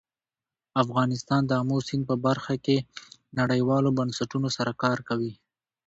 افغانستان 0.83 1.41
د 1.45 1.51
آمو 1.61 1.77
سیند 1.87 2.03
په 2.09 2.15
برخه 2.25 2.55
کې 2.65 2.77
نړیوالو 3.39 3.89
بنسټونو 3.97 4.47
سره 4.57 4.71
کار 4.83 4.97
کوي. 5.07 5.33